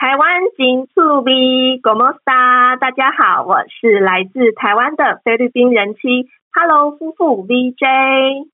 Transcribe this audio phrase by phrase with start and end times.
[0.00, 5.98] 台湾金醋鼻狗莫莎，大家好，我是来自台湾的菲律宾人妻
[6.54, 8.46] ，Hello 夫妇 VJ。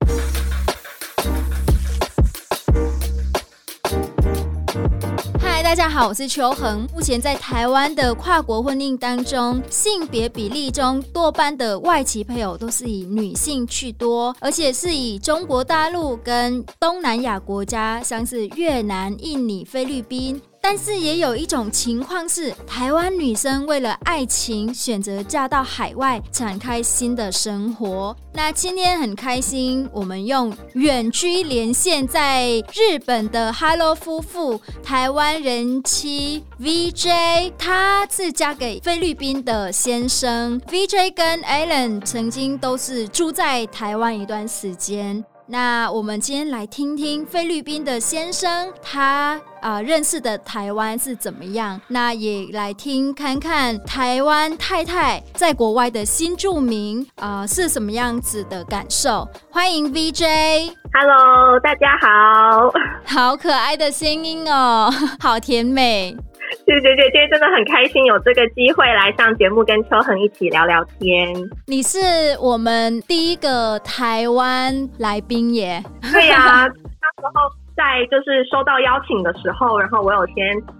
[5.63, 6.87] 大家好，我是秋恒。
[6.93, 20.41] 目前在台湾的跨国婚姻当中，性别比例中多半的外籍配偶都是以女性居多，而且是以中国大陆跟东南亚国家，像是越南、印尼、菲律宾。
[20.67, 28.17] 但是也有一种情况是，台湾女生为了爱情选择嫁到海外，展开新的生活。
[28.33, 40.59] 那今天很开心，我们用远距连线在日本的 Hello 夫妇，台湾人妻 VJ，她是嫁给菲律宾的先生。
[40.61, 45.23] VJ 跟 Alan 曾经都是住在台湾一段时间。
[45.47, 51.79] 那我们今天来听听菲律宾的先生，他啊、呃、认识的台湾是怎么样？
[51.87, 59.27] 那也来听看看台湾太太在国外的新住民啊、呃、是什么样子的感受。
[59.51, 62.71] 欢迎 VJ，Hello，大家好，
[63.05, 66.17] 好可爱的声音哦， 好甜美。
[66.65, 71.31] 谢谢姐姐，今天真的很开心有这个机会来上节目，跟秋恒一起聊聊天。
[71.67, 71.99] 你是
[72.41, 75.83] 我们第一个台湾来宾耶？
[76.11, 76.67] 对呀、啊，
[76.99, 77.51] 那时候。
[77.75, 80.35] 在就是收到邀请的时候，然后我有先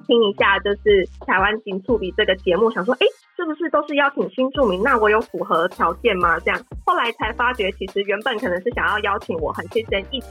[0.07, 4.81] 听一下，就是台湾金醋鼻这个节目，想说，哎，是不是都是邀请新住民？
[4.81, 6.39] 那我有符合条件吗？
[6.39, 10.27] 这样，后来才发觉，其实原本可能是想要邀请我和先生一起。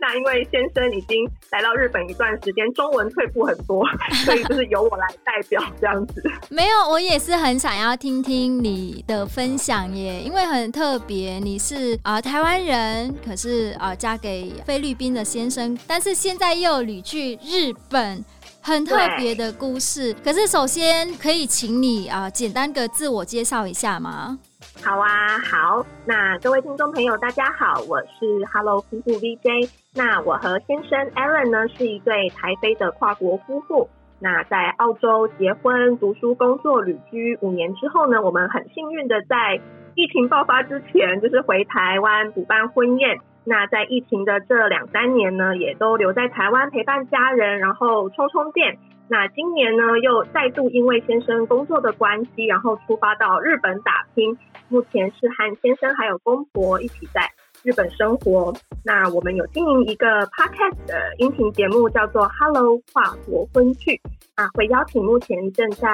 [0.00, 3.86] 那因为先生已经来到日本一段时间，中文退步很多，
[4.24, 6.22] 所以就是由我来代表这样子。
[6.50, 16.16] 没有，我也是很想要听听你的分享耶，因为很特别，你是啊、呃、台湾人，可是啊、呃、嫁给菲律宾的先生，但是。
[16.16, 18.24] 现在又旅居日本，
[18.66, 20.12] 很特别的故事。
[20.24, 24.36] 可是首先可以请你啊、呃，简单的自我介绍一下吗？
[24.82, 25.86] 好啊，好。
[26.04, 29.70] 那各位听众朋友，大家好，我是 Hello 夫妇 VJ。
[29.94, 33.88] 那我和先生 Alan 呢，是一对台菲的跨国夫妇。
[34.18, 39.60] 那在澳洲结婚、读书、工作、旅居五年之后呢，我们很幸运的在
[39.94, 43.20] 疫情爆发之前，就是回台湾补办婚宴。
[43.48, 48.76] 那在疫情的这两三年呢，也都留在台湾陪伴家人，然后充充电。
[49.08, 54.36] 那今年呢，又再度因为先生工作的关系，然后出发到日本打拼。
[54.68, 57.20] 目前是和先生还有公婆一起在
[57.62, 58.52] 日本生活。
[58.84, 64.00] 那我们有经营一个 podcast 的音频节目，叫做 Hello 跨国婚趣。
[64.34, 65.86] 啊，会邀请目前正在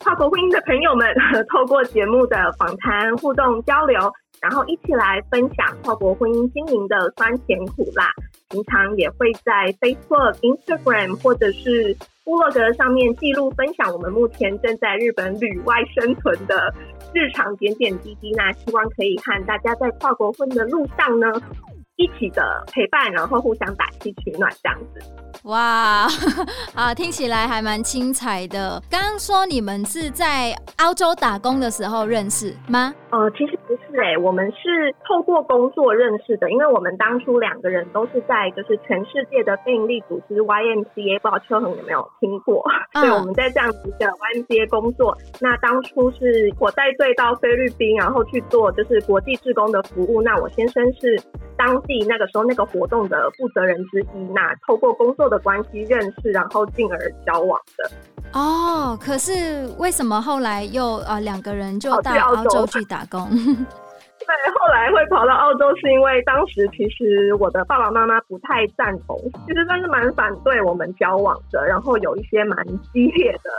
[0.00, 1.08] 跨国婚姻的朋友们，
[1.48, 4.12] 透过节目的访谈、互动、交流。
[4.42, 8.12] 然后一起来分享跨国婚姻经营的酸甜苦辣，
[8.50, 16.74] 平常也会在 Facebook、Instagram 或者是 Blog 上面记录分享我们目前正在日本旅外生存的
[17.14, 18.32] 日常点点滴滴。
[18.32, 21.32] 那希望可以和大家在跨国婚的路上呢，
[22.02, 22.42] 一起的
[22.72, 25.00] 陪伴，然后互相打气取暖这样子。
[25.44, 26.06] 哇，
[26.74, 28.80] 啊，听起来还蛮精彩的。
[28.90, 32.94] 刚刚说你们是在澳洲打工的时候认识吗？
[33.10, 36.50] 呃，其实不是哎、欸，我们是透过工作认识的。
[36.50, 42.64] 因为我们当初两个人都是在就是全世界的非营利组织 YMCA，不知道秋恒有没有听过？
[42.94, 45.16] 对，我们在这样子的 YMCA 工作。
[45.40, 50.22] 那当初是我带队到菲律宾，然后去做就是国际志工的服务。
[50.22, 51.20] 那我先生是
[51.56, 54.18] 当地那个时候那个活动的负责人之一。
[54.34, 57.90] 那透过工作的关系认识，然后进而交往的。
[58.32, 63.28] 哦，可是为什么后来又呃两个人就到澳洲去打工？
[64.22, 73.50] 对，后来会跑到澳洲，是因为当时其实我的爸爸妈妈不太赞同，其实算是蛮反对我们交往的，然后有一些蛮激烈的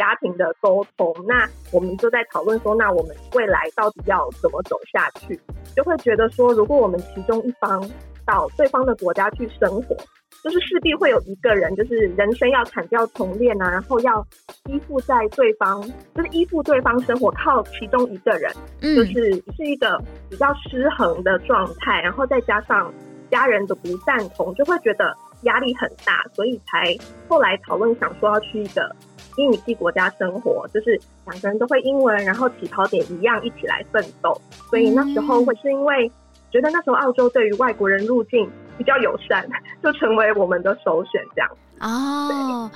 [0.00, 1.14] 家庭的沟通。
[1.28, 5.38] 那我们就在讨论说，那我们未来到底要怎么走下去？
[5.76, 7.86] 就会觉得说，如果我们其中一方
[8.24, 9.94] 到对方的国家去生活。
[10.42, 14.26] 就是势必会有一个人，就是人生要砍掉重练啊，然后要
[14.70, 15.82] 依附在对方，
[16.14, 22.90] 就是依附对方生活，靠其中一个人，嗯，就是是一个比较失衡的状态，然后再加上
[23.30, 26.96] 家人的不赞同，就会觉得压力很大，所以才
[27.28, 28.96] 后来讨论想说要去一个
[29.36, 34.38] 英语系国家生活，就是两个人都会英文，然后起跑点一样，一起来奋斗。
[34.68, 36.10] 所以那时候会是因为
[36.50, 38.50] 觉得那时候澳洲对于外国人入境。
[38.78, 39.46] 比较友善，
[39.82, 41.50] 就成为我们的首选这样。
[41.80, 42.70] 哦，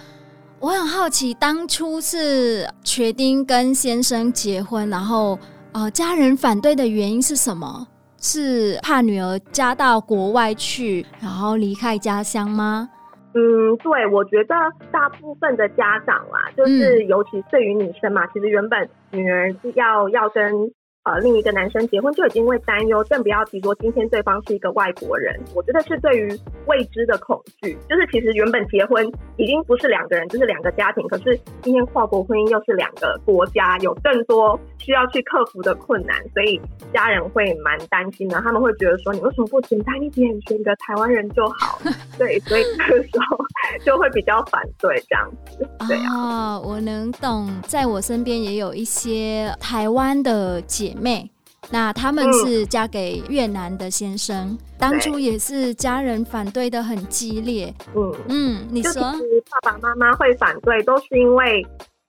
[0.60, 5.38] 我很好奇，当初是决定跟先生结婚，然后
[5.72, 7.88] 呃，家人反对的原因是什么？
[8.20, 12.90] 是怕女儿嫁到国外去，然后离开家乡吗？
[13.34, 14.54] 嗯，对，我觉得
[14.90, 20.72] 大部分的家长啦，就是尤其对于女生嘛，其实原本女儿是要要跟。
[21.04, 25.38] 呃，另一个男生结婚就已经会担忧，更不要提说今天对方是一个外国人。
[25.54, 26.28] 我觉得是对于
[26.66, 29.06] 未知的恐惧，就是其实原本结婚
[29.36, 36.58] 已经不是两个人，就是两个家庭，可是今天跨国婚姻又是两个国家，有更多需要去克服的困难，所以
[36.90, 38.40] 家人会蛮担心的。
[38.40, 41.78] 他们会觉得说，你为什么不简单一点，选个台湾人就好？
[42.16, 43.36] 对，所以这个时候
[43.84, 45.68] 就会比较反对这样子。
[45.86, 50.94] 对啊，我能懂，在我身边也有一些台湾的姐。
[50.94, 51.31] 妹，
[51.70, 57.73] 那他们是嫁给越南的先生，嗯、当初也是家人反对的很激烈。
[57.94, 61.67] 嗯嗯，你说爸爸妈妈会反对，都是因为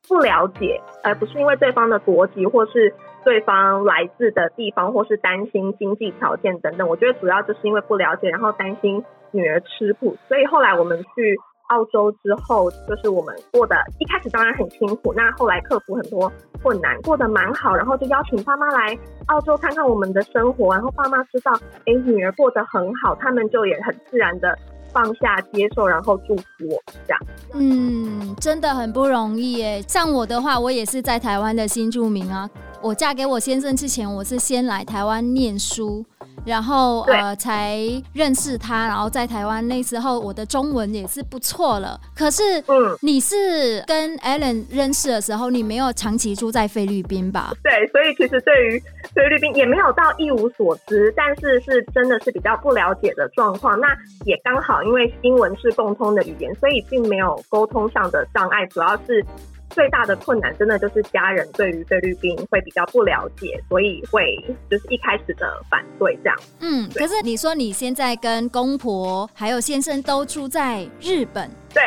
[0.07, 2.93] 不了解，而不是因为对方的国籍或是
[3.23, 6.87] 对方来自的地方，或是担心经济条件等等。
[6.87, 11.37] 我觉得主要就是因为不了解，然后担心女儿吃苦，所以后来我们去。
[11.67, 16.31] 澳洲之后，就是我们过的，一开始当然很辛苦，那后来克服很多
[16.61, 18.97] 困难，过得蛮好，然后就邀请爸妈来
[19.27, 21.51] 澳洲看看我们的生活，然后爸妈知道，
[21.85, 24.57] 哎，女儿过得很好，他们就也很自然的
[24.91, 27.19] 放下接受，然后祝福我这样。
[27.53, 29.81] 嗯，真的很不容易耶。
[29.87, 32.49] 像我的话，我也是在台湾的新住民啊。
[32.81, 36.05] 我嫁给我先生之前，我是先来台湾念书。
[36.45, 37.79] 然后呃，才
[38.13, 41.99] 认识他，然后在台湾那时候，我的中文也是不错了。
[42.15, 47.53] 可是，嗯，你是跟 Allen 认识的时候，你没有长期住在菲律宾吧？
[47.63, 48.83] 对，所以其实对于
[49.13, 53.79] 菲律宾也没有到一无所知，但是是真的是比较不了解的状况。
[53.79, 53.87] 那
[54.25, 59.25] 也刚好，因为英文是共通的语言，所以并没有沟通上的障碍，主要是。
[59.75, 64.41] 最大的困难，真的就是家人对于菲律宾会比较不了解，所以会
[64.71, 66.37] 就是一开始的反对这样。
[66.61, 71.83] 嗯，可是你说你现在跟公婆还有先生都住在日本，对，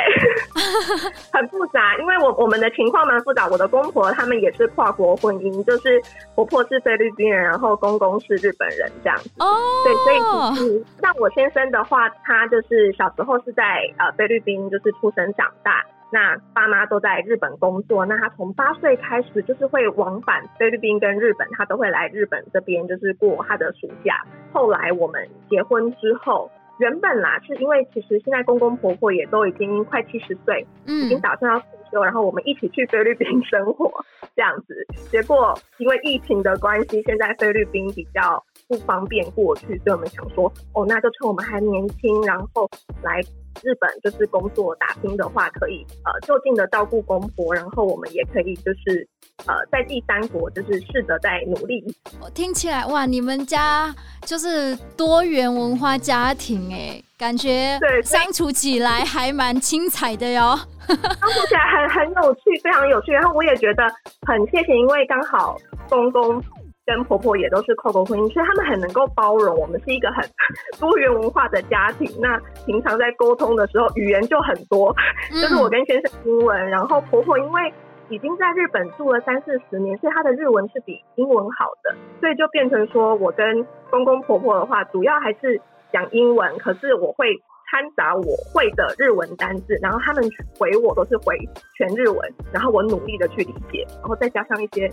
[1.32, 3.48] 很复杂，因为我我们的情况蛮复杂。
[3.48, 5.98] 我的公婆他们也是跨国婚姻，就是
[6.34, 9.30] 婆婆是菲律宾人，然后公公是日本人这样子。
[9.38, 13.64] 哦，对，所以其实像我先生的话，他就是小时候是在
[13.96, 15.82] 呃菲律宾就是出生长大。
[16.10, 24.24] 那爸妈都在日本工作，那他从八岁开始就是会往返菲律宾跟日本，他都会来日本这边就是过他的暑假。
[24.52, 33.92] 后来我们结婚之后，原本啦是因为其实现在公公婆婆也都已经快七十岁，嗯，已经打算要退休，然后我们一起去菲律宾生活
[34.34, 34.86] 这样子。
[35.10, 42.68] 结果因为疫情的关系，现在菲律宾比较不方便过去，所以我们想说，哦，那就趁我们还年轻，然后
[43.02, 43.20] 来。
[43.64, 49.04] 日本就是工作打拼的话，可以呃就近的照顾公婆，然后我们也可以就是
[49.46, 51.84] 呃在第三国就是试着再努力。
[52.22, 60.56] 我听起来哇，你们家就是多元文化家庭哎，感觉对相处起来还蛮精彩的哟。
[60.86, 63.10] 相处起来很很有趣，非常有趣。
[63.10, 63.82] 然后我也觉得
[64.24, 66.40] 很谢谢，因为刚好公公。
[66.88, 70.24] 跟婆婆也都是跨国婚姻，所以他们很能够包容我们，是一个很
[70.80, 72.10] 多元文化的家庭。
[72.18, 74.96] 那平常在沟通的时候，语言就很多，
[75.30, 77.70] 就是我跟先生英文，然后婆婆因为
[78.08, 85.60] 已经在日本住了三四十年，所以她的日文是比英文好的，所以就变成说我跟公公婆婆的话，主要还是
[85.92, 87.42] 讲英文，可是我会。
[87.70, 90.24] 掺杂我会的日文单字，然后他们
[90.58, 91.36] 回我都是回
[91.76, 94.88] 全日文，然后我努力的去理解，然后再加上一些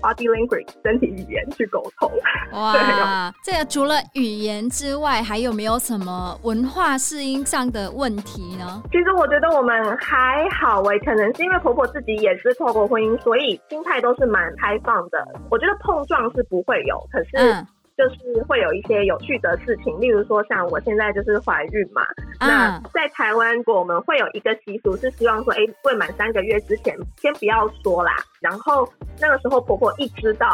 [0.00, 2.10] body language 身体语言去沟通。
[2.52, 8.82] 哇，这个除了语言之外，还有没有什么文化适应上的问题呢？
[8.92, 15.26] 其实我觉得我们还好诶，可能是因为婆婆自己也是透过婚姻，所以心态都是蛮开放的。
[15.50, 17.30] 我觉得碰撞是不会有，可是。
[17.36, 17.66] 嗯
[18.00, 22.00] 就是会有一些有趣的事情，例如说像我现在就是怀孕嘛，
[22.38, 28.16] 啊、那在台湾我们会有一个习俗是希望说，哎，未满三个月之前先不要说啦。
[28.40, 28.88] 然后
[29.20, 30.48] 那个时候婆婆一知道，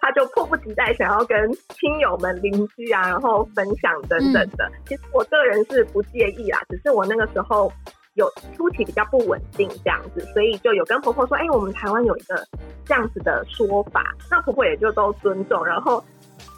[0.00, 4.70] 她就迫不及待想要跟亲友们、邻居啊，然后分享等等的。
[4.72, 7.72] 嗯、其实我个人是不介意啦，只是我那个时候
[8.14, 12.46] 有初期比较不稳定这样子，所以就有跟婆婆说，哎，我们台湾有一个
[12.84, 16.00] 这样子的说法，那婆婆也就都尊重，然后。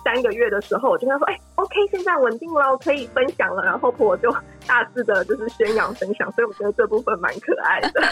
[0.04, 4.30] 三个月的时候，我就跟他说：“哎、欸，OK，现在稳定了，可以分享了。”然后婆婆就
[4.66, 8.02] 大肆的，就是宣扬分享，所以我觉得这部分蛮可爱的。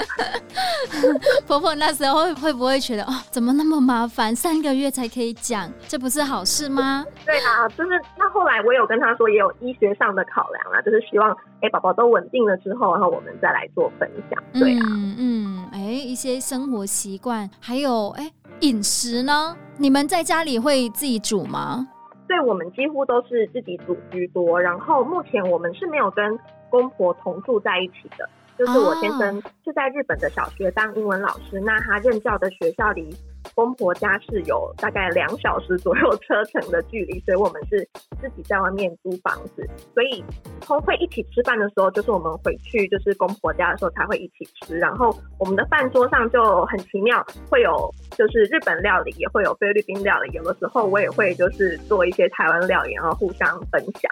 [1.47, 4.35] 婆婆那时候会不会觉得哦，怎么那么麻烦？
[4.35, 7.05] 三个月才可以讲，这不是好事吗？
[7.27, 14.43] 对啊，就是那后来我有跟他说，也有医学上的考量啊，就是希望哎，宝宝都稳定了之后，然后我们再来做分享。
[14.53, 14.87] 对啊，
[15.19, 18.31] 嗯，哎、嗯，一些生活习惯，还有哎。
[18.63, 19.57] 饮食呢？
[19.77, 21.89] 你们在家里会自己煮吗？
[22.29, 24.61] 对，我们几乎都是自己煮居多。
[24.61, 26.39] 然后目前我们是没有跟
[26.71, 28.29] 公婆同住在一起的。
[28.57, 33.13] 就是我先生是在日本的小学当英文老师，那他任教的学校里
[33.55, 37.87] 公婆家是有大概两小时左右车程的距离，所以我们是
[38.21, 40.25] 自己在外面租房子，所以
[40.61, 54.11] 通会一起吃饭的时候，就是我们回去就是公婆家的时候才会一起吃，然后我们的饭桌上就很奇妙，会有就是日本料理，也会有菲律宾料理，有的时候我也会就是做一些台湾料理，然后互相分享。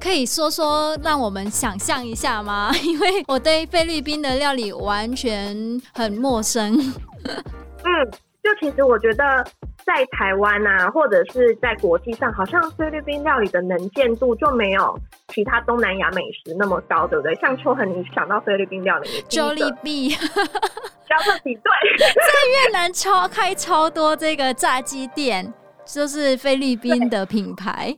[0.00, 2.70] 可以说说让我们想象一下吗？
[2.84, 5.56] 因为我对菲律宾的料理完全
[5.92, 6.78] 很陌生。
[7.82, 8.10] 嗯，
[8.46, 9.44] 就其实我觉得
[9.84, 14.96] 在台湾啊，或者是在国际上，好像菲律宾料理的能见度就没有
[15.28, 17.34] 其他东南亚美食那么高，对不对？
[17.40, 20.14] 像秋恒，你想到菲律宾料理，Jollibee，Jollibee
[21.42, 25.52] 对， 在越南超开超多这个炸鸡店，
[25.84, 27.96] 就是菲律宾的品牌。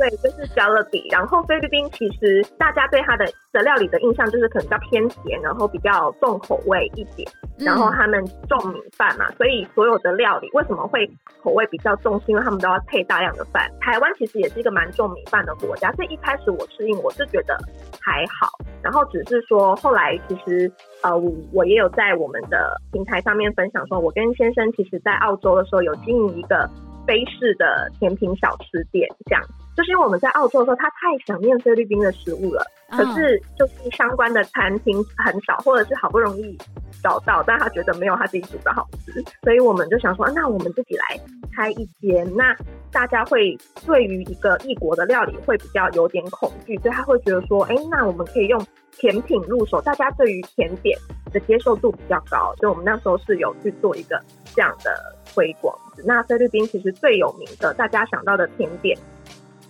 [0.00, 1.12] 对，就是 Jollibee。
[1.12, 7.28] 然后菲律宾其实大家对它的的料理的印象就是可能比较偏甜，然后比较重口味一点。
[7.58, 11.06] 然后他们重米饭嘛，所以所有的料理为什么会
[11.42, 12.18] 口味比较重？
[12.20, 13.70] 是因为他们都要配大量的饭。
[13.78, 17.58] 台湾其实也是一个蛮重米饭的国家，所以一开始我适应我是觉得
[18.00, 18.48] 还好。
[18.82, 21.14] 然后只是说后来其实呃，
[21.52, 26.66] 我也有在我们的平台上面分享说，我跟先生其实在澳洲的时候有经营一个
[27.06, 29.42] 菲式的甜品小吃店，这样。
[29.80, 36.58] 就是因为我们在澳洲的时候，他太想念菲律宾的食物了，可是就是相关的餐厅很少，或者是好不容易
[37.02, 41.18] 找到，但他觉得没有他自己煮的好吃，所以我们就想说，那我们自己来
[41.56, 42.30] 开一间。
[42.36, 42.54] 那
[42.92, 43.56] 大家会
[43.86, 48.62] 对于一个异国的料理会比较有点恐惧，所以他会觉得说，哎，那我们可以用
[48.98, 50.98] 甜品入手，大家对于甜点
[51.32, 54.20] 的接受度比较高，所以我们那时候是有去做一个
[54.54, 55.74] 这样的推广。
[56.04, 58.94] 那菲律宾其实最有名的，大家想到的甜点。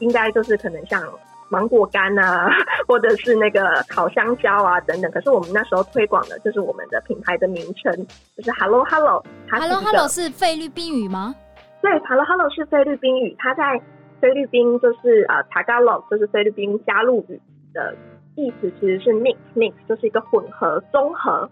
[0.00, 1.02] 应该就是可能像
[1.48, 2.50] 芒果干啊，
[2.86, 5.10] 或者是那个烤香蕉啊等等。
[5.10, 7.94] 可是我们那时候推广的就是我们的品牌的名称，
[8.36, 9.24] 就是 Hello Hello。
[9.50, 11.34] Hello Hello 是菲律宾语吗？
[11.82, 13.80] 对，Hello Hello 是菲律宾语，它在
[14.20, 17.40] 菲律宾就是呃 Tagalog，就是菲律宾加入语
[17.72, 17.94] 的
[18.36, 21.48] 意思，其实是 mix mix，就是一个混合综合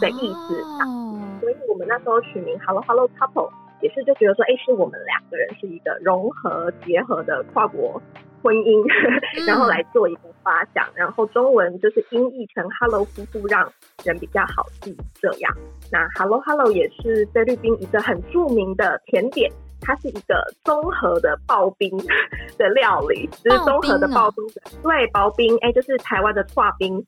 [0.00, 0.62] 的意思。
[0.86, 1.18] Oh.
[1.40, 3.50] 所以我们那时候取名 Hello Hello Couple。
[3.82, 8.00] 也是就觉得说，哎、欸，是我们两个人是一个融合结合的跨国
[8.42, 8.82] 婚姻，
[9.36, 13.70] 嗯、 然后来做一个发想，然后中文就是音译成 “Hello 夫妇”，让
[14.04, 14.96] 人比较好记。
[15.20, 15.52] 这样，
[15.90, 19.50] 那 “Hello Hello” 也是菲律宾一个很著名的甜点，
[19.82, 21.90] 它是一个综合的刨冰
[22.56, 27.04] 的料理，就是综合的刨冰的，冰哦、对，刨冰，哎、欸，就是台湾的刨冰，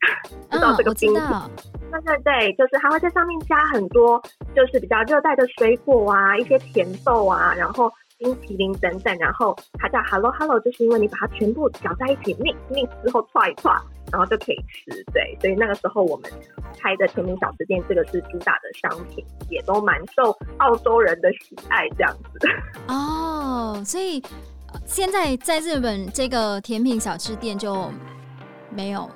[0.50, 1.14] 知道这个冰？
[1.14, 4.20] 对对对，就是它会在上面加很多，
[4.54, 7.90] 就是比较热带的水果啊，一些甜豆啊，然后
[8.24, 13.78] 冰淇淋等等，然后它叫 Hello Hello，就是因为你把它全部搅在一起，mix mix 之后剉一剉，
[14.10, 15.04] 然后就可以吃。
[15.12, 16.30] 对，所以那个时候我们
[16.80, 22.48] 开的甜品小吃店，这个是主打的商品，也都蛮受澳洲人的喜爱，这样子。
[22.88, 24.22] 哦，所以
[24.86, 27.90] 现在在日本这个甜品小吃店就
[28.70, 29.06] 没有。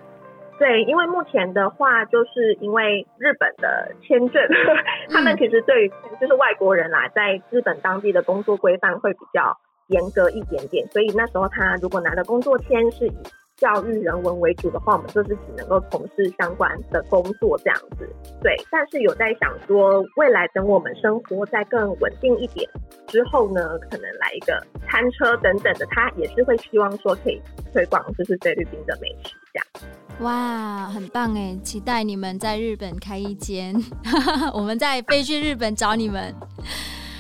[0.59, 4.43] 对，因为目前的话，就是因为日本的签证，
[5.09, 13.17] 他们其实对于就是外国人啦在日本当地的工作规范会比较严格一点点，所以那时候他如果拿的工作签是以
[13.59, 18.09] 教育人文为主的话，我们就是只能够从事相关的工作这样子。
[18.41, 22.69] 对，但是有在想说，未来等我们生活再更稳定一点
[23.09, 27.41] 之后呢，可能来一个餐车等等的，他也是会希望说可以
[27.73, 29.67] 推广就是菲律宾的美食这样。
[30.21, 31.57] 哇，很棒哎！
[31.63, 33.75] 期待你们在日本开一间，
[34.55, 36.35] 我们再飞去日本找你们。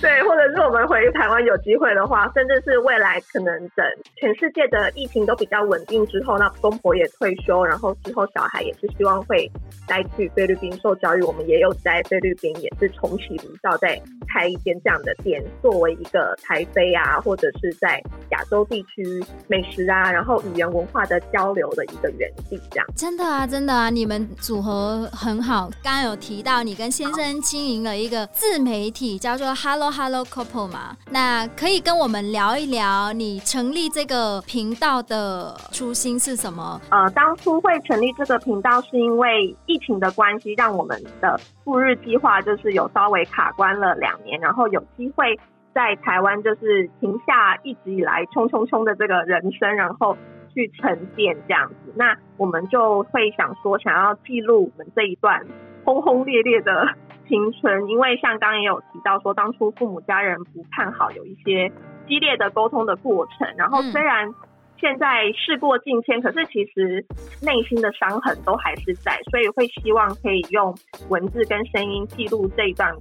[0.00, 3.84] 对，或者是我们回台湾有机会的话，甚至是未来可能等
[4.16, 9.50] 全世界的疫情都比较稳定之后，那公婆也退休，然后之后小孩也是希望会
[9.88, 11.22] 再去菲律宾受教育。
[11.22, 14.00] 我们也有在菲律宾也是重启炉灶，再
[14.32, 18.00] 开一间这样的店，作为一个台菲啊，或者是在
[18.30, 19.04] 亚洲地区
[19.48, 22.60] 美食啊，然后语言文化的交流的一个园地。
[22.70, 25.68] 这样真的啊，真的啊，你们组合很好。
[25.82, 29.87] 刚刚有提到你跟先生经营了一个自媒体，叫做 Hello。
[29.90, 36.80] Hello Couple 嘛，那可以跟我们聊一聊你成立这个频道的初心是什么？
[36.90, 45.38] 呃，当初会成立这个频道是因为疫情的关系，让我们的赴日计划就是有稍微卡关了两年，然后有机会
[45.74, 50.16] 在台湾就是停下一直以来冲冲冲的这个人生，然后
[50.54, 51.92] 去沉淀这样子。
[51.94, 55.46] 那我们就会想说，想要记录我们这一段
[55.84, 56.86] 轰轰烈烈的。
[57.28, 61.70] 青春，因为像刚刚也有提到说，当初父母家人不看好，有一些
[62.08, 63.46] 激烈的沟通的过程。
[63.56, 64.32] 然后虽然
[64.80, 67.04] 现在事过境迁，可是其实
[67.42, 70.74] 内心的伤痕都还是在，所以会希望可以用
[71.08, 72.92] 文字跟声音记录这一段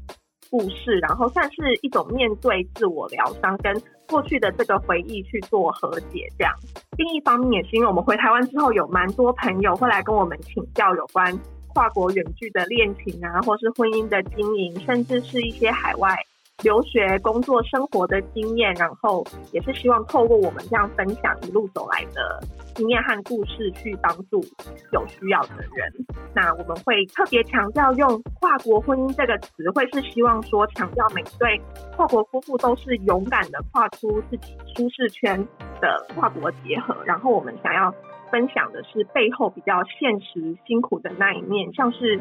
[0.52, 3.74] 故事，然后算是一种面对自我疗伤，跟
[4.10, 6.28] 过去的这个回忆去做和解。
[6.38, 6.54] 这样，
[6.98, 11.32] 另一方面也是因为我们回台湾之后，有蛮多朋友会来跟我们请教有关
[11.78, 16.16] 跨国远距的恋情啊，或是婚姻的经营，甚至是一些海外。
[16.64, 22.44] 留学、工作、生活的经验，然后也是希望透过我们这样分享一路走来的
[22.74, 24.44] 经验和故事，去帮助
[24.92, 25.94] 有需要的人。
[26.34, 31.62] 那我们会特别强调用“跨国婚姻”这个词，会是希望说强调每对
[31.96, 35.38] 跨国夫妇都是勇敢的跨出自己舒适圈
[35.80, 36.96] 的跨国结合。
[37.06, 37.94] 然后我们想要
[38.32, 42.20] 分享的是背后比较现实、辛苦的那一面，像是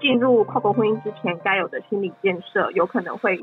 [0.00, 3.38] 进入跨国婚姻之前该有的心理建设，有可能会。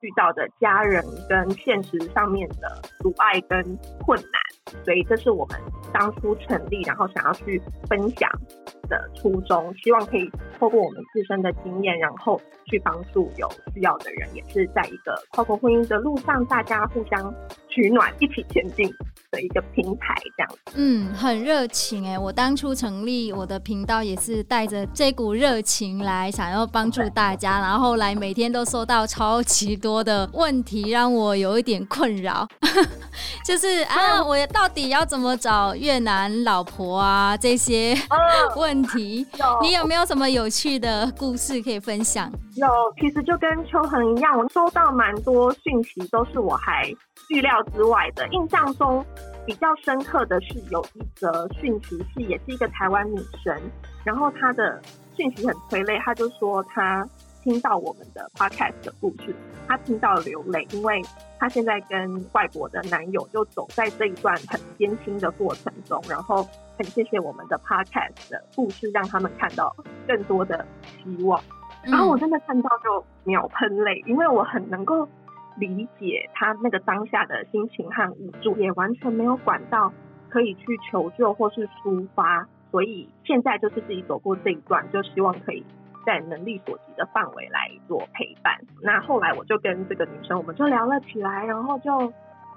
[0.00, 3.60] 遇到的家人跟现实上面的阻碍跟
[4.06, 4.30] 困难，
[4.84, 5.58] 所以这是我们
[5.92, 8.30] 当初成立，然后想要去分享
[8.88, 17.34] 的初衷，希望可以透过我们自身的经验，然后去帮助有需要的人，也是在一个跨国婚姻的路上，大家互相
[17.68, 18.88] 取暖，一起前进
[19.30, 20.52] 的一个平台，这样。
[20.74, 22.18] 嗯，很热情哎！
[22.18, 32.46] 我当初成立我的频道也是带着这股热情来，想要帮助大家，然后来每天都收到超级多的问题，让我有一点困扰，
[33.44, 37.36] 就是啊，我到底要怎么找越南老婆啊？
[37.36, 37.94] 这些
[38.56, 39.26] 问题，
[39.62, 42.30] 你有没有什么有趣的故事可以分享？
[42.56, 42.68] 有，
[43.00, 46.88] 其实就跟秋恒一样，我收到蛮多讯息，都是我还
[47.30, 48.26] 预料之外的。
[48.28, 49.04] 印象中
[49.46, 53.56] 比较深刻的是有一则讯息是，也是一个台湾女生，
[54.04, 54.80] 然后她的
[55.16, 57.06] 讯息很催泪，她就说她
[57.48, 59.34] 听到我们的 podcast 的故事，
[59.66, 61.00] 她听到流泪，因为
[61.38, 69.74] 她现在跟外国的男友就走在这一段很艰辛的过程中，然后很谢谢我们的 podcast 的故事，让他们看到
[70.06, 70.62] 更多的
[71.02, 71.42] 希望。
[71.84, 75.08] 然后我真的看到就秒喷泪，因为我很能够
[75.56, 79.90] 理解他那个当下的心情和无助，也完全没有管道
[80.28, 85.64] 可以去求救或是抒发，所以现在就是自己走过这一段，就希望可以
[86.08, 88.58] 在能力所及的范围来做陪伴。
[88.80, 92.10] 那后来我就跟这个女生，我们就聊了起来，然后就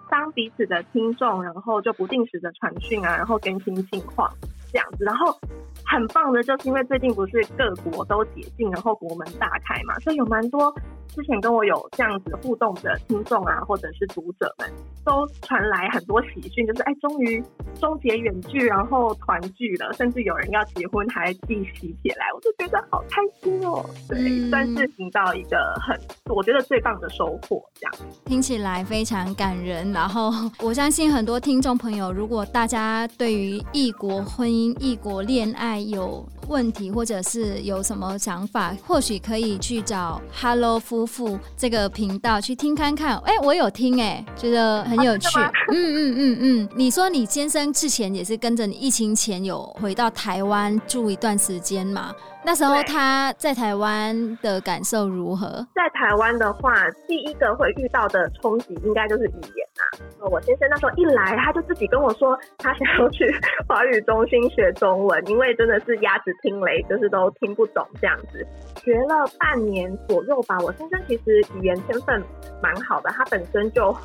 [0.09, 4.31] 当彼此的听众，然后就不定时的传讯啊，然后更新近况
[4.71, 5.37] 这样子，然后。
[5.83, 10.73] 很棒的，就是因为最近不是各国都解禁，然后国门大开嘛，所以有蛮多
[11.09, 14.71] 之前跟我有这样子互动的听众啊，或者是读者们，
[15.03, 17.43] 都传来很多喜讯，就是哎，终于
[17.77, 23.83] 终结远距，然后团聚了，甚至有人要结婚还寄喜帖来，我就觉得好开心哦。
[24.07, 25.99] 对，算是听到一个很
[26.33, 29.91] 我觉得最棒的收获，这样听起来非常感人。
[29.91, 43.17] 然后我相信很多听众朋友，如果大家对于异国婚姻、异国恋爱，有问题，或者是有什么想法，或许可以去找 Hello 夫妇这个频道去听看看。
[43.19, 45.39] 哎、欸，我有听、欸，哎，觉得很有趣。
[45.39, 52.13] 啊、 嗯嗯嗯嗯，你说你先生之前也是跟着你疫情前有回到台湾住一段时间嘛？
[52.43, 55.65] 那时候他在台湾的感受如何？
[55.75, 56.73] 在台湾的话，
[57.07, 60.27] 第一个会遇到的冲击应该就是语言啊。
[60.29, 63.25] 我先生那时候一来，他就自己跟我说，他想要去
[63.67, 68.45] 华语中心学中文，因为真的是鸭子听雷，就是都听不懂这样子。
[68.83, 72.21] 学了半年左右吧，我先生其实语言天分
[72.61, 73.95] 蛮好的，他本身就。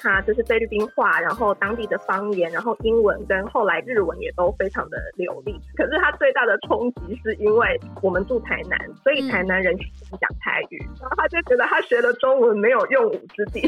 [0.00, 5.58] 他就是菲律宾话，然后当地的方言，然后英文跟后来日文也都非常的流利。
[5.76, 13.60] 可是他最大的冲击是因为我们住台南，所以台南人讲台语，然后他就觉得他学了中文没有用武之地，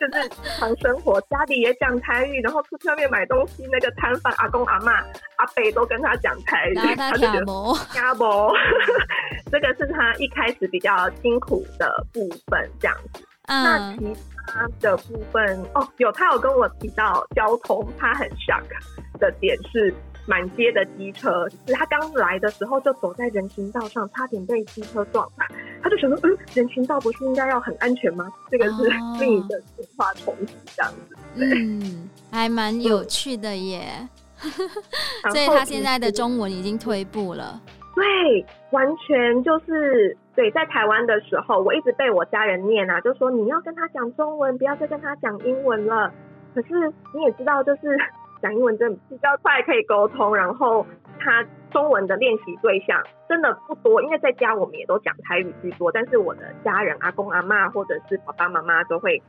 [0.00, 4.92] 就是日常生活家里也讲台语，然后出去外面买东西，那个摊贩阿公阿妈
[5.36, 7.46] 阿伯都跟他讲台语，他就觉得
[7.96, 8.52] 鸭脖，
[9.50, 13.24] 这个是他一开始比较辛苦的部分，这样子。
[13.48, 14.04] 嗯、那其
[14.46, 18.62] 他的部分哦，有他有跟我提到交通，他很 shock
[19.18, 19.92] 的点是
[20.26, 25.28] 满街的机车，就是他刚来的时候就走在人行道上，差点被机车撞，
[25.82, 28.32] 他就想说，嗯，人行道不是应该要很安全吗？
[28.50, 28.88] 这个是
[29.20, 31.16] 另一个文化冲击，这样子。
[31.34, 34.08] 嗯，还蛮有趣的耶。
[35.32, 37.58] 所以他现在的中文已经退步了。
[37.94, 40.50] 对，完全就是对。
[40.52, 46.12] 在台湾的时候，我一直被我家人念啊，就说你要跟他讲中文，不要再跟他讲英文了。
[46.54, 46.68] 可是
[47.12, 47.98] 你也知道，就是
[48.40, 50.86] 讲英文真的比较快可以沟通，然后
[51.18, 59.20] 他中文的练习对象真的不多，因为在家我们也都讲台语居多，但是我的家人阿公阿嬷或者是爸爸妈妈都会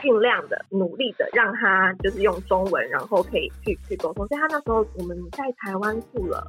[0.00, 4.26] 尽量的努力的让他就是用中文，然后可以去去沟通。
[4.26, 6.46] 所以他那时候我们在台湾住了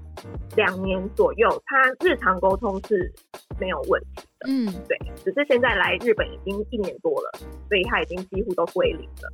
[0.57, 3.11] 两年左右，他日常沟通是
[3.59, 4.49] 没有问题的。
[4.49, 9.31] 嗯，对，只是现在来日本已经一年多了，所以他已经几乎都归零了。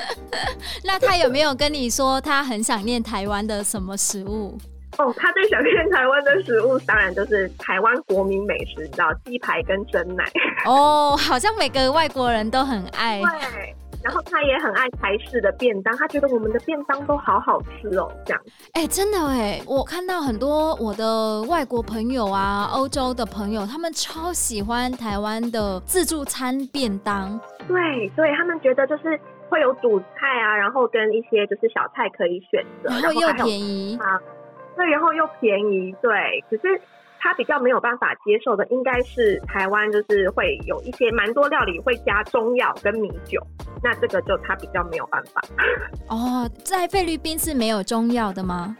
[0.84, 4.56] 那他有没有跟你说他很想念台湾的什么食物？
[4.96, 10.24] 哦，他最想念台湾的食物，当然就是台湾国民美食，你知道鸡排跟蒸奶。
[10.66, 13.20] 哦，好像每个外国人都很爱。
[13.20, 18.42] 对，然后他也很爱台式的便当，他觉得我们的便当都好好吃哦，这样。
[18.74, 27.40] 哎、欸，真的哎，我看到很多我的外国朋友啊，欧洲的朋友，他们超喜欢台湾的自助餐便当。
[27.66, 34.20] 对，对他们觉得就是会有主菜啊，然后跟一些就是小菜可以选择，然后又便宜啊。
[34.76, 36.44] 对，然后又便宜，对。
[36.50, 36.78] 可是
[37.24, 43.40] 他比较没有办法接受的，应该是台湾就是会有一些蛮多料理会加中药跟米酒，
[43.82, 45.40] 那这个就他比较没有办法。
[46.08, 48.76] 哦，在菲律宾是没有中药的吗？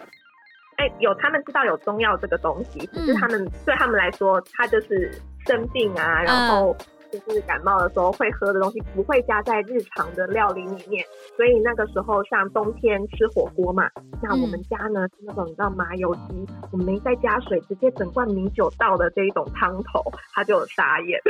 [0.77, 5.11] 哎，有，他们知道有中药这个东西，只是他们、嗯、对他们来说，他就是
[5.47, 6.77] 生病啊，然后。
[7.17, 11.05] 嗯就是感冒的时候会喝的东西，不会加在日常的料理里面，
[11.37, 13.89] 所以那个时候像冬天吃火锅嘛，
[14.23, 20.03] 那我们家呢是那种你知道麻油鸡，我们没再加水，直接整罐米酒倒的这一种汤头，
[20.35, 21.21] 他就傻眼。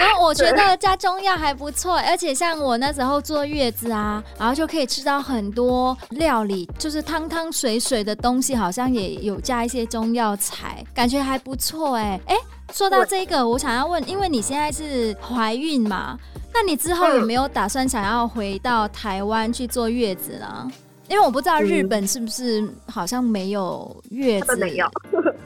[0.00, 12.18] 然后我觉得加中药还不错，而且像我那时候坐月子啊，然后就可以吃到很多料理，就是汤汤水水的东西，好像也有加一些中药材，感觉还不错哎。
[12.26, 12.36] 哎。
[12.72, 16.16] 说到这个，我想要问，因为你现在是怀孕嘛，
[16.54, 20.70] 那你之后有没有打算想要回到台湾去坐月子呢？
[21.08, 24.88] 因为我不知道日本是不是好像没有月子，没有，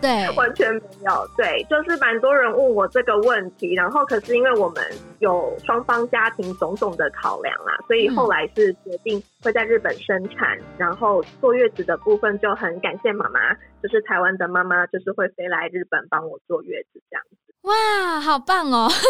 [0.04, 4.84] 对，完全没有，对，就是蛮多人问我这个问题，然后可是因为我们
[5.20, 17.54] 有双方家庭种种的考量啦，所以后来是决定会在日本生产，嗯、然后坐月子的部分就很感谢妈妈，就是台湾的妈妈，就是会飞来日本帮我坐月子这样子。
[17.62, 18.90] 哇，好棒哦！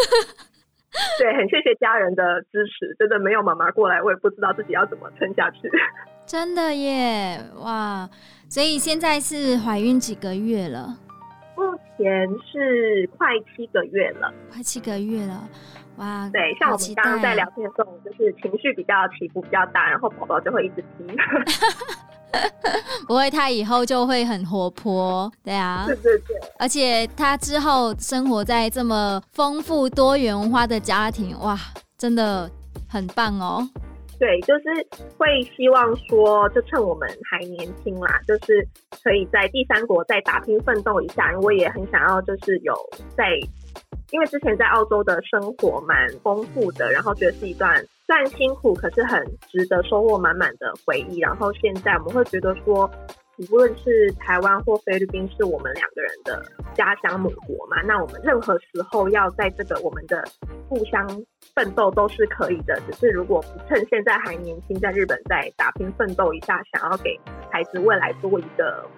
[1.19, 5.69] 对，很谢谢家人的支持，真的没有妈妈过来，我也不知道自己要怎么撑下去。
[6.25, 8.09] 真的耶，哇！
[8.55, 10.97] 所以现在是怀孕几个月了？
[11.57, 15.45] 目前是快七个月了，快七个月了，
[15.97, 16.29] 哇！
[16.31, 21.05] 对，像我们刚刚在聊天的时候，就是情绪比较起伏比较大，然后宝宝就会一直踢。
[23.05, 26.37] 不会，他以后就会很活泼，对啊，对对对。
[26.57, 31.59] 而且他之后生活在这么丰富多元文化的家庭，哇，
[31.97, 32.49] 真的
[32.87, 33.69] 很棒哦。
[34.17, 34.63] 对，就是
[35.17, 38.67] 会希望说，就趁我们还年轻啦，就是
[39.03, 41.37] 可以在第三国再打拼奋斗一下。
[41.41, 42.73] 我也很想要，就是有
[43.15, 43.31] 在，
[44.11, 47.75] 因为之前在澳洲的生活蛮丰富的，然后觉得是一段
[48.05, 51.19] 虽然辛苦，可是很值得收获满满的回忆。
[51.19, 52.89] 然后现在我们会觉得说。
[53.37, 56.41] 无论是台湾或菲律宾，是我们两个人的
[56.73, 60.23] 家乡母国嘛，那我们任何时候要在这个我们的
[60.69, 61.05] 故乡
[61.53, 62.79] 奋斗都是可以的。
[62.87, 67.19] 只是如果不趁现在还年轻，在日本再打拼奋斗一下，想要给
[67.51, 68.89] 孩子未来多一个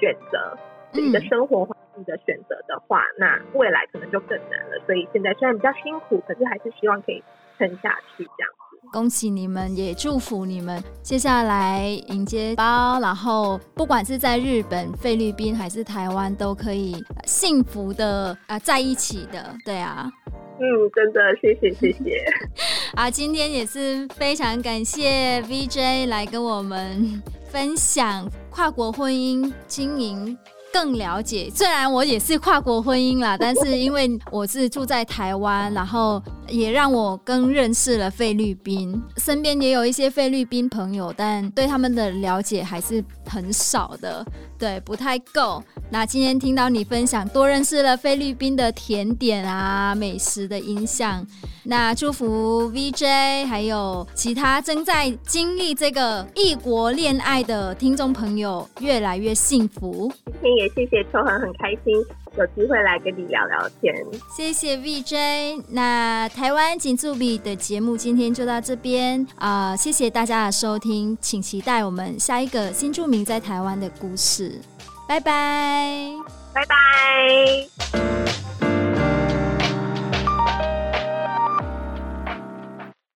[0.00, 0.58] 选择，
[0.92, 4.82] 一个生活环境的选择的话，那未来可能就更难了。
[4.84, 7.22] 所以现在虽然比较辛苦，可是还是希望可以
[7.56, 8.50] 撑下去这样。
[8.92, 20.10] 恭喜你们，也祝福你们接下来迎接包，然后不管是在日本、菲律宾还是台湾，都可以幸福的啊、呃、在一起的，对啊。
[20.58, 22.24] 嗯，真的，谢谢谢谢。
[22.96, 30.38] 啊，今天也是非常感谢 VJ 来跟我们分享跨国婚姻经营。
[30.76, 44.22] 更了解，虽然我也是跨国婚姻啦， 但是因为我是住在台湾，然后也让我更认识了菲律宾，身边也有一些菲律宾朋友，但对他们的了解还是很少的，
[44.58, 45.64] 对，不太够。
[45.88, 51.26] 那今天听到你分享，多认识了菲律宾的甜点啊、美食的印象。
[51.68, 60.12] 那祝福 VJ 还有其他正在经历这个异国恋爱的听众朋友越来越幸福。
[60.26, 61.94] 今天也谢谢秋恒，很开心
[62.38, 63.94] 有机会来跟你聊聊天。
[64.36, 65.62] 谢谢 VJ。
[65.70, 74.60] 那台湾金助比的节目今天就到这边啊、呃，谢谢大家的收听，请期待我们下一个新住民在台湾的故事。
[75.08, 76.12] 拜拜，
[76.52, 78.75] 拜拜。